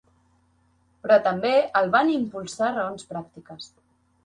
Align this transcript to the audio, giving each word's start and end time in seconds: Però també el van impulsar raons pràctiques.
Però 1.03 1.17
també 1.27 1.51
el 1.81 1.93
van 1.97 2.11
impulsar 2.15 2.73
raons 2.81 3.09
pràctiques. 3.13 3.73